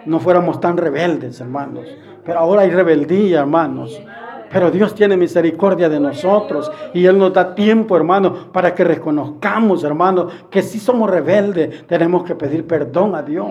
[0.06, 1.88] No fuéramos tan rebeldes, hermanos.
[2.24, 4.00] Pero ahora hay rebeldía, hermanos.
[4.52, 9.84] Pero Dios tiene misericordia de nosotros y Él nos da tiempo, hermano, para que reconozcamos,
[9.84, 13.48] hermano, que si somos rebeldes, tenemos que pedir perdón a Dios.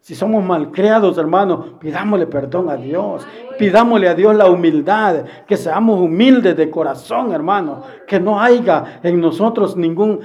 [0.00, 3.24] Si somos malcriados, hermano, pidámosle perdón a Dios.
[3.60, 7.82] Pidámosle a Dios la humildad, que seamos humildes de corazón, hermano.
[8.08, 10.18] Que no haya en nosotros ningún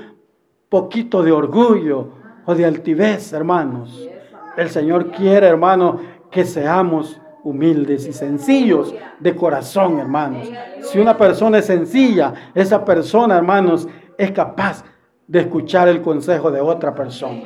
[0.70, 4.10] poquito de orgullo o de altivez, hermanos.
[4.58, 6.00] El Señor quiere, hermano,
[6.30, 10.50] que seamos humildes y sencillos de corazón, hermanos.
[10.82, 14.84] Si una persona es sencilla, esa persona, hermanos, es capaz
[15.28, 17.42] de escuchar el consejo de otra persona.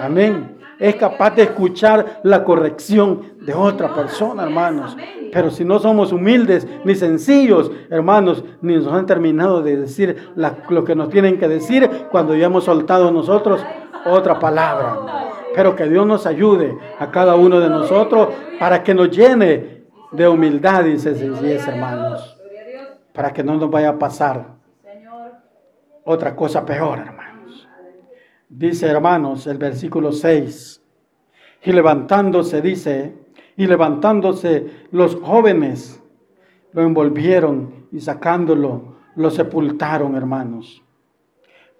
[0.00, 0.58] Amén.
[0.78, 4.96] Es capaz de escuchar la corrección de otra persona, hermanos.
[5.32, 10.32] Pero si no somos humildes ni sencillos, hermanos, ni nos han terminado de decir
[10.68, 13.64] lo que nos tienen que decir cuando ya hemos soltado nosotros
[14.04, 15.30] otra palabra.
[15.54, 20.28] Pero que Dios nos ayude a cada uno de nosotros para que nos llene de
[20.28, 22.38] humildad y sencillez, hermanos.
[23.12, 24.46] Para que no nos vaya a pasar
[26.04, 27.68] otra cosa peor, hermanos.
[28.48, 30.82] Dice, hermanos, el versículo 6.
[31.64, 33.14] Y levantándose, dice,
[33.56, 36.02] y levantándose los jóvenes,
[36.72, 40.82] lo envolvieron y sacándolo, lo sepultaron, hermanos.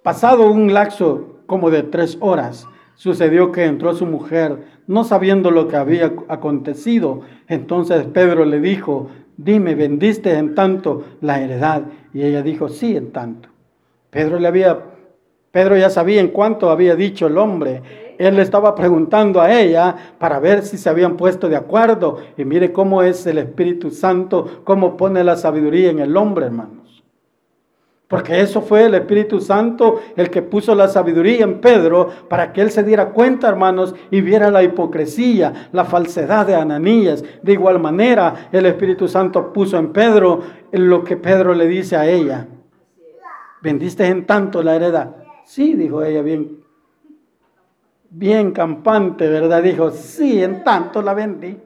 [0.02, 5.68] Pasado un lapso como de tres horas, sucedió que entró su mujer, no sabiendo lo
[5.68, 7.20] que había acontecido.
[7.48, 11.82] Entonces Pedro le dijo, dime, ¿vendiste en tanto la heredad?
[12.12, 13.48] Y ella dijo, sí, en tanto.
[14.10, 14.78] Pedro le había,
[15.50, 17.82] Pedro ya sabía en cuánto había dicho el hombre.
[18.18, 22.18] Él le estaba preguntando a ella para ver si se habían puesto de acuerdo.
[22.36, 26.81] Y mire cómo es el Espíritu Santo, cómo pone la sabiduría en el hombre, hermanos.
[28.12, 32.60] Porque eso fue el Espíritu Santo el que puso la sabiduría en Pedro para que
[32.60, 37.24] él se diera cuenta, hermanos, y viera la hipocresía, la falsedad de Ananías.
[37.42, 42.06] De igual manera, el Espíritu Santo puso en Pedro lo que Pedro le dice a
[42.06, 42.46] ella.
[43.62, 45.16] ¿Vendiste en tanto la heredad?
[45.46, 46.58] Sí, dijo ella, bien,
[48.10, 49.62] bien campante, ¿verdad?
[49.62, 51.58] Dijo, sí, en tanto la vendí.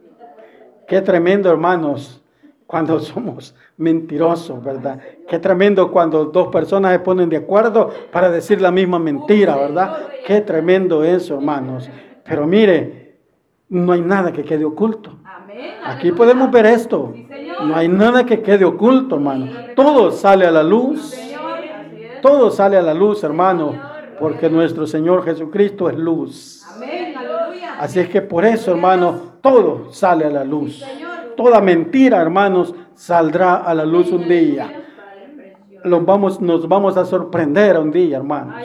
[0.87, 2.23] Qué tremendo, hermanos,
[2.67, 5.01] cuando somos mentirosos, ¿verdad?
[5.29, 10.09] Qué tremendo cuando dos personas se ponen de acuerdo para decir la misma mentira, ¿verdad?
[10.27, 11.89] Qué tremendo eso, hermanos.
[12.25, 13.17] Pero mire,
[13.69, 15.17] no hay nada que quede oculto.
[15.85, 17.15] Aquí podemos ver esto.
[17.65, 19.47] No hay nada que quede oculto, hermano.
[19.75, 21.15] Todo sale a la luz.
[22.23, 23.75] Todo sale a la luz, hermano,
[24.19, 26.67] porque nuestro Señor Jesucristo es luz.
[27.79, 30.83] Así es que por eso, hermano, todo sale a la luz.
[31.37, 34.85] Toda mentira, hermanos, saldrá a la luz un día.
[35.85, 38.65] vamos, nos vamos a sorprender un día, hermanos.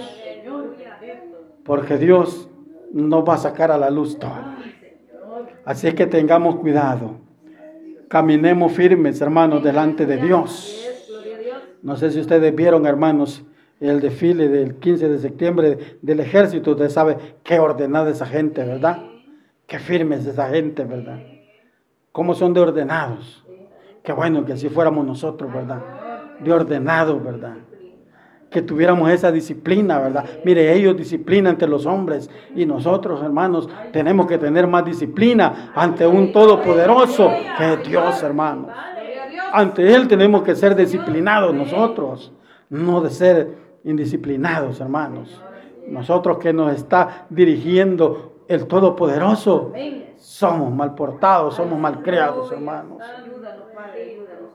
[1.63, 2.49] Porque Dios
[2.93, 4.55] nos va a sacar a la luz todo.
[5.65, 7.15] Así que tengamos cuidado.
[8.07, 10.77] Caminemos firmes, hermanos, delante de Dios.
[11.81, 13.43] No sé si ustedes vieron, hermanos,
[13.79, 16.71] el desfile del 15 de septiembre del ejército.
[16.71, 19.03] Usted sabe qué ordenada esa gente, ¿verdad?
[19.65, 21.19] Qué firme es esa gente, ¿verdad?
[22.11, 23.43] Cómo son de ordenados.
[24.03, 25.81] Qué bueno que así fuéramos nosotros, ¿verdad?
[26.39, 27.55] De ordenados, ¿verdad?
[28.49, 30.25] Que tuviéramos esa disciplina, ¿verdad?
[30.43, 36.05] Mire, ellos disciplinan ante los hombres y nosotros, hermanos, tenemos que tener más disciplina ante
[36.05, 38.71] un todopoderoso que es Dios, hermanos.
[39.53, 42.33] Ante Él tenemos que ser disciplinados nosotros,
[42.69, 45.41] no de ser indisciplinados, hermanos.
[45.87, 49.71] Nosotros que nos está dirigiendo el Todopoderoso,
[50.21, 52.99] somos mal portados, somos mal creados, hermanos.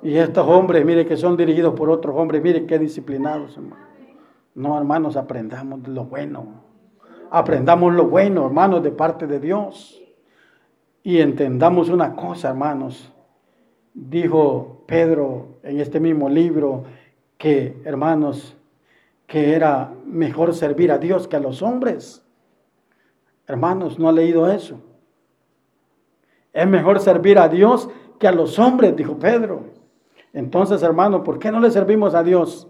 [0.02, 3.84] Y estos hombres, mire que son dirigidos por otros hombres, mire qué disciplinados, hermanos.
[4.54, 6.62] No, hermanos, aprendamos lo bueno.
[7.30, 10.00] Aprendamos lo bueno, hermanos, de parte de Dios.
[11.02, 13.12] Y entendamos una cosa, hermanos.
[13.92, 16.84] Dijo Pedro en este mismo libro
[17.38, 18.56] que, hermanos,
[19.26, 22.24] que era mejor servir a Dios que a los hombres.
[23.48, 24.80] Hermanos, ¿no ha leído eso?
[26.56, 29.64] Es mejor servir a Dios que a los hombres, dijo Pedro.
[30.32, 32.66] Entonces, hermanos, ¿por qué no le servimos a Dios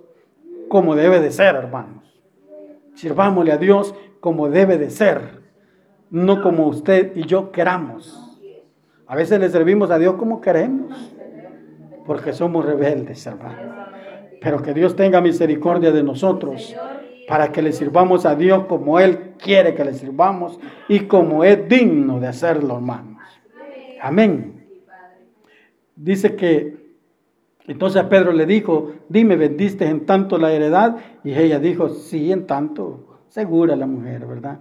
[0.68, 2.02] como debe de ser, hermanos?
[2.94, 5.40] Sirvámosle a Dios como debe de ser,
[6.10, 8.40] no como usted y yo queramos.
[9.06, 11.14] A veces le servimos a Dios como queremos,
[12.06, 13.86] porque somos rebeldes, hermanos.
[14.40, 16.74] Pero que Dios tenga misericordia de nosotros
[17.28, 21.68] para que le sirvamos a Dios como Él quiere que le sirvamos y como es
[21.68, 23.15] digno de hacerlo, hermanos.
[24.00, 24.64] Amén.
[25.96, 26.86] Dice que
[27.66, 30.96] entonces Pedro le dijo, dime, ¿vendiste en tanto la heredad?
[31.24, 33.20] Y ella dijo, sí, en tanto.
[33.28, 34.60] Segura la mujer, ¿verdad?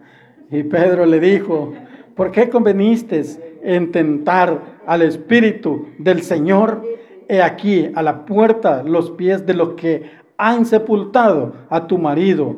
[0.50, 1.74] Y Pedro le dijo,
[2.16, 3.22] ¿por qué conveniste
[3.62, 6.84] en tentar al Espíritu del Señor?
[7.28, 12.58] He aquí a la puerta los pies de los que han sepultado a tu marido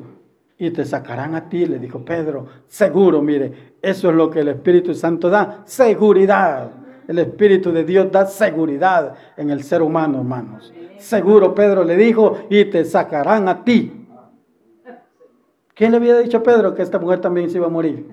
[0.60, 2.48] y te sacarán a ti, le dijo Pedro.
[2.67, 6.72] Seguro, mire, eso es lo que el Espíritu Santo da, seguridad.
[7.08, 10.74] El Espíritu de Dios da seguridad en el ser humano, hermanos.
[10.98, 14.08] Seguro, Pedro le dijo, y te sacarán a ti.
[15.76, 18.10] ¿Quién le había dicho a Pedro que esta mujer también se iba a morir?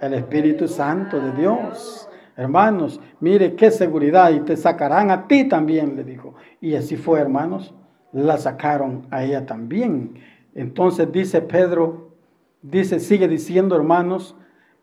[0.00, 2.06] El Espíritu Santo de Dios.
[2.36, 6.34] Hermanos, mire qué seguridad y te sacarán a ti también, le dijo.
[6.60, 7.72] Y así fue, hermanos
[8.14, 10.14] la sacaron a ella también.
[10.54, 12.10] Entonces dice Pedro,
[12.62, 14.36] dice, sigue diciendo hermanos,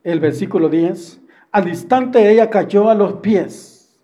[0.03, 3.99] el versículo 10, al instante ella cayó a los pies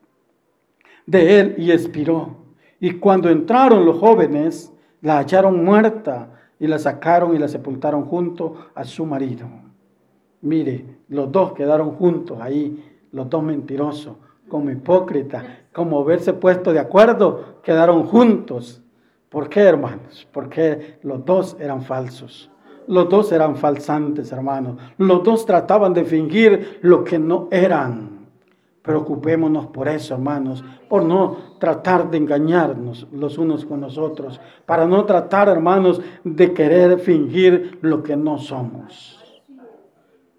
[1.06, 2.38] de él y expiró.
[2.80, 8.70] Y cuando entraron los jóvenes, la hallaron muerta y la sacaron y la sepultaron junto
[8.74, 9.48] a su marido.
[10.42, 14.16] Mire, los dos quedaron juntos ahí, los dos mentirosos,
[14.48, 15.44] como hipócritas,
[15.74, 18.82] como haberse puesto de acuerdo, quedaron juntos
[19.30, 20.28] ¿Por qué, hermanos?
[20.32, 22.50] Porque los dos eran falsos.
[22.88, 24.78] Los dos eran falsantes, hermanos.
[24.98, 28.18] Los dos trataban de fingir lo que no eran.
[28.82, 34.88] Preocupémonos por eso, hermanos, por no tratar de engañarnos los unos con los otros, para
[34.88, 39.44] no tratar, hermanos, de querer fingir lo que no somos.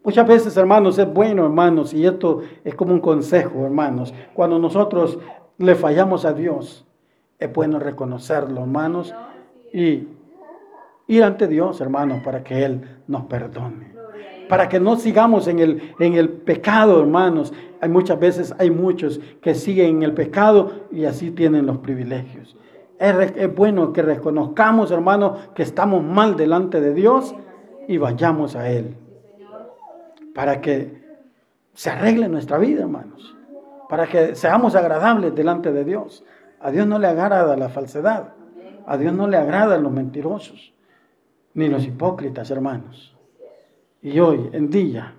[0.02, 5.18] Muchas veces, hermanos, es bueno, hermanos, y esto es como un consejo, hermanos, cuando nosotros
[5.58, 6.87] le fallamos a Dios,
[7.38, 9.14] es bueno reconocerlo, hermanos,
[9.72, 10.08] y
[11.06, 13.98] ir ante Dios, hermanos, para que Él nos perdone
[14.48, 17.52] para que no sigamos en el, en el pecado, hermanos.
[17.80, 22.56] Hay muchas veces, hay muchos que siguen en el pecado y así tienen los privilegios.
[22.98, 27.34] Es, es bueno que reconozcamos, hermanos, que estamos mal delante de Dios
[27.86, 28.96] y vayamos a Él.
[30.34, 30.98] Para que
[31.74, 33.36] se arregle nuestra vida, hermanos.
[33.88, 36.24] Para que seamos agradables delante de Dios.
[36.60, 38.34] A Dios no le agrada la falsedad.
[38.86, 40.72] A Dios no le agradan los mentirosos,
[41.54, 43.14] ni los hipócritas, hermanos.
[44.00, 45.14] Y hoy en día,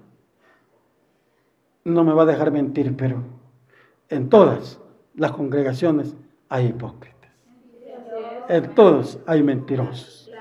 [1.84, 3.24] no me va a dejar mentir, pero
[4.10, 4.80] en todas
[5.16, 6.16] las congregaciones
[6.50, 7.32] hay hipócritas.
[8.48, 10.32] En todos hay mentirosos.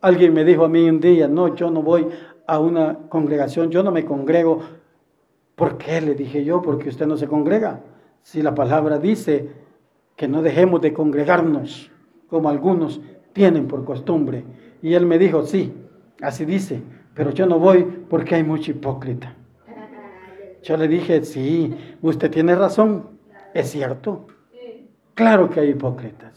[0.00, 2.08] Alguien me dijo a mí un día, no, yo no voy
[2.46, 4.60] a una congregación, yo no me congrego.
[5.56, 6.00] ¿Por qué?
[6.00, 7.80] Le dije yo, porque usted no se congrega.
[8.22, 9.50] Si la palabra dice
[10.18, 11.92] que no dejemos de congregarnos,
[12.26, 13.00] como algunos
[13.32, 14.44] tienen por costumbre.
[14.82, 15.72] Y él me dijo, sí,
[16.20, 16.82] así dice,
[17.14, 19.36] pero yo no voy porque hay mucho hipócrita.
[20.64, 23.10] Yo le dije, sí, usted tiene razón,
[23.54, 24.26] es cierto.
[25.14, 26.36] Claro que hay hipócritas.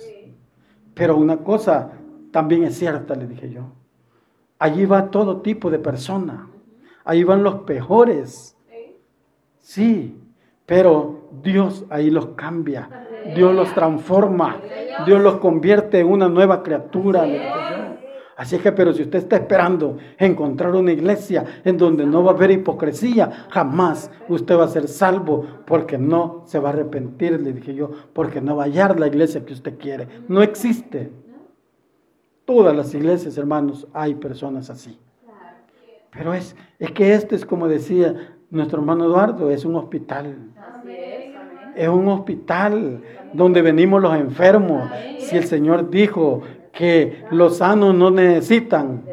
[0.94, 1.92] Pero una cosa
[2.30, 3.64] también es cierta, le dije yo.
[4.60, 6.48] Allí va todo tipo de persona.
[7.04, 8.56] Ahí van los peores.
[9.60, 10.22] Sí,
[10.68, 13.08] pero Dios ahí los cambia.
[13.36, 14.58] Dios los transforma.
[15.06, 17.26] Dios los convierte en una nueva criatura.
[18.36, 22.34] Así que, pero si usted está esperando encontrar una iglesia en donde no va a
[22.34, 27.54] haber hipocresía, jamás usted va a ser salvo porque no se va a arrepentir, le
[27.54, 30.08] dije yo, porque no va a hallar la iglesia que usted quiere.
[30.28, 31.12] No existe.
[32.46, 34.98] Todas las iglesias, hermanos, hay personas así.
[36.12, 40.51] Pero es, es que este es como decía nuestro hermano Eduardo, es un hospital.
[41.76, 43.02] Es un hospital
[43.34, 44.90] donde venimos los enfermos.
[45.20, 46.42] Si el Señor dijo,
[46.72, 49.04] que los sanos no necesitan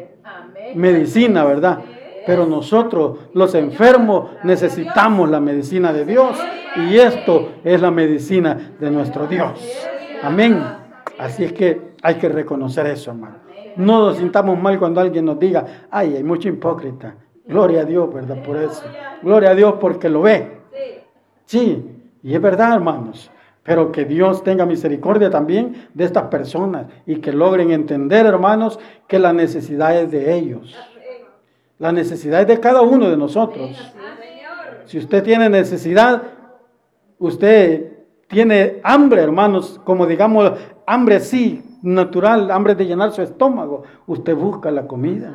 [0.75, 1.79] medicina, ¿verdad?
[2.25, 6.37] Pero nosotros, los enfermos, necesitamos la medicina de Dios.
[6.75, 9.59] Y esto es la medicina de nuestro Dios.
[10.21, 10.61] Amén.
[11.17, 13.37] Así es que hay que reconocer eso, hermano.
[13.75, 17.15] No nos sintamos mal cuando alguien nos diga, ay, hay mucho hipócrita.
[17.45, 18.43] Gloria a Dios, ¿verdad?
[18.43, 18.83] Por eso.
[19.23, 20.59] Gloria a Dios porque lo ve.
[21.45, 23.31] Sí, y es verdad, hermanos.
[23.63, 29.19] Pero que Dios tenga misericordia también de estas personas y que logren entender, hermanos, que
[29.19, 30.75] la necesidad es de ellos.
[31.77, 33.71] La necesidad es de cada uno de nosotros.
[34.85, 36.23] Si usted tiene necesidad,
[37.19, 40.53] usted tiene hambre, hermanos, como digamos,
[40.87, 45.33] hambre sí, natural, hambre de llenar su estómago, usted busca la comida.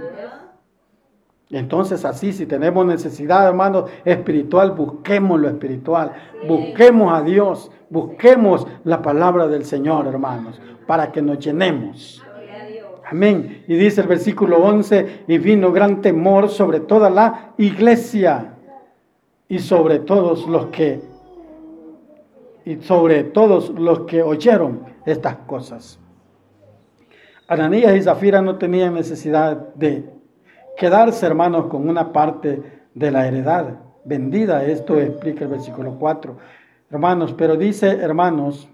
[1.51, 6.13] Entonces así, si tenemos necesidad, hermanos, espiritual, busquemos lo espiritual,
[6.49, 12.23] busquemos a Dios, busquemos la palabra del Señor, hermanos, para que nos llenemos.
[13.07, 13.63] Amén.
[13.69, 18.55] Y dice el versículo 11, y vino gran temor sobre toda la iglesia
[19.49, 21.01] y sobre todos los que
[22.65, 26.01] y sobre todos los que oyeron estas cosas.
[27.47, 30.14] Ananías y Zafira no tenían necesidad de
[30.77, 32.63] quedarse, hermanos, con una parte
[32.95, 34.65] de la heredad vendida.
[34.65, 36.37] Esto explica el versículo 4.
[36.91, 38.69] Hermanos, pero dice, hermanos,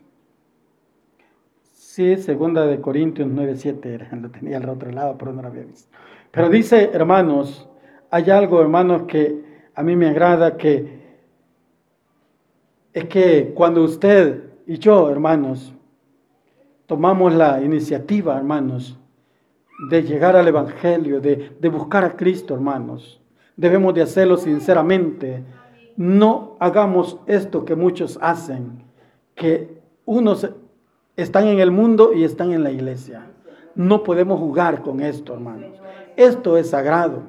[1.72, 5.64] sí, segunda de Corintios 9, 7, lo tenía al otro lado, pero no lo había
[5.64, 5.88] visto.
[6.30, 7.68] Pero dice, hermanos,
[8.10, 11.00] hay algo, hermanos, que a mí me agrada, que
[12.92, 15.72] es que cuando usted y yo, hermanos,
[16.86, 18.99] tomamos la iniciativa, hermanos,
[19.88, 23.20] de llegar al Evangelio, de, de buscar a Cristo, hermanos.
[23.56, 25.44] Debemos de hacerlo sinceramente.
[25.96, 28.84] No hagamos esto que muchos hacen,
[29.34, 30.48] que unos
[31.16, 33.26] están en el mundo y están en la iglesia.
[33.74, 35.80] No podemos jugar con esto, hermanos.
[36.16, 37.22] Esto es sagrado.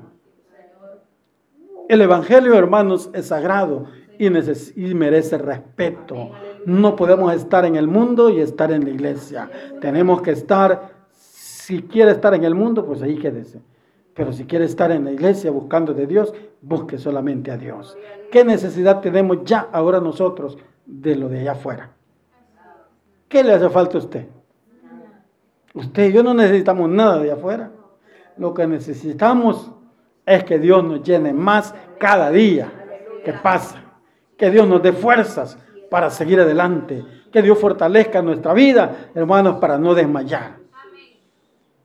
[1.87, 3.85] El Evangelio, hermanos, es sagrado
[4.17, 6.31] y, y, merece respeto.
[6.65, 9.49] No podemos estar en el mundo y estar en la iglesia.
[9.81, 11.00] Tenemos que estar
[11.61, 13.61] si quiere estar en el mundo, pues ahí quédese.
[14.15, 17.95] Pero si quiere estar en la iglesia buscando de Dios, busque solamente a Dios.
[18.31, 20.57] ¿Qué necesidad tenemos ya ahora nosotros
[20.87, 21.91] de lo de allá afuera?
[23.29, 24.25] ¿Qué le hace falta a usted?
[25.75, 27.71] Usted y yo no necesitamos nada de afuera.
[28.37, 29.71] Lo que necesitamos
[30.25, 32.71] es que Dios nos llene más cada día
[33.23, 33.83] que pasa
[34.35, 35.59] Que Dios nos dé fuerzas
[35.91, 37.05] para seguir adelante.
[37.31, 40.60] Que Dios fortalezca nuestra vida, hermanos, para no desmayar.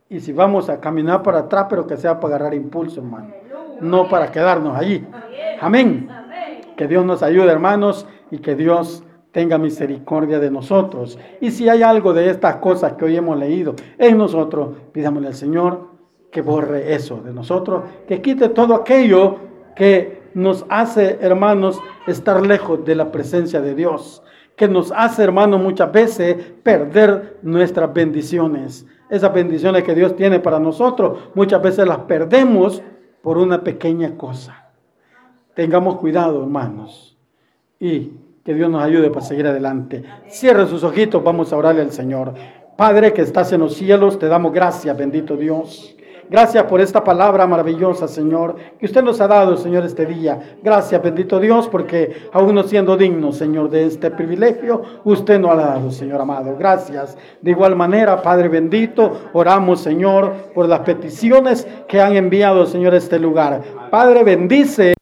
[0.09, 3.33] Y si vamos a caminar para atrás, pero que sea para agarrar impulso, hermano.
[3.81, 5.05] No para quedarnos allí.
[5.61, 6.09] Amén.
[6.77, 9.03] Que Dios nos ayude, hermanos, y que Dios
[9.33, 11.19] tenga misericordia de nosotros.
[11.41, 15.35] Y si hay algo de estas cosas que hoy hemos leído en nosotros, pidámosle al
[15.35, 15.89] Señor
[16.31, 19.37] que borre eso de nosotros, que quite todo aquello
[19.75, 24.23] que nos hace, hermanos, estar lejos de la presencia de Dios,
[24.57, 28.87] que nos hace, hermanos, muchas veces perder nuestras bendiciones.
[29.11, 32.83] Esas bendiciones que Dios tiene para nosotros, muchas veces las perdemos
[33.23, 34.71] por una pequeña cosa.
[35.55, 37.17] Tengamos cuidado, hermanos,
[37.79, 38.13] y
[38.45, 40.05] que Dios nos ayude para seguir adelante.
[40.29, 42.35] Cierre sus ojitos, vamos a orarle al Señor.
[42.77, 45.96] Padre que estás en los cielos, te damos gracias, bendito Dios.
[46.29, 50.59] Gracias por esta palabra maravillosa, Señor, que usted nos ha dado, Señor, este día.
[50.63, 55.57] Gracias, bendito Dios, porque aún no siendo digno, Señor, de este privilegio, usted nos ha
[55.57, 56.57] dado, Señor amado.
[56.59, 57.17] Gracias.
[57.41, 62.97] De igual manera, Padre bendito, oramos, Señor, por las peticiones que han enviado, Señor, a
[62.97, 63.63] este lugar.
[63.91, 64.95] Padre, bendice.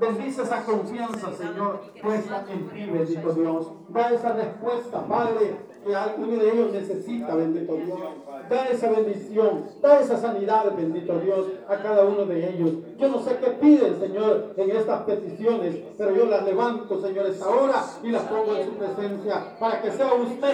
[0.00, 3.72] Bendice esa confianza, Señor, puesta en ti, bendito Dios.
[3.88, 7.98] Da esa respuesta, Padre, que alguno de ellos necesita, bendito Dios.
[8.48, 12.72] Da esa bendición, da esa sanidad, bendito Dios, a cada uno de ellos.
[12.98, 17.48] Yo no sé qué piden, Señor, en estas peticiones, pero yo las levanto, Señor, esta
[17.48, 20.34] hora y las pongo en su presencia para que sea usted.